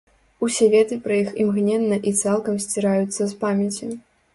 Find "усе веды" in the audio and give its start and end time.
0.47-0.97